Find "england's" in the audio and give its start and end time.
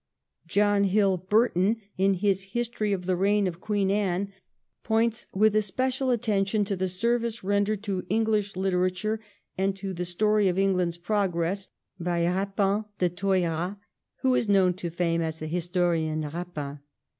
10.57-10.97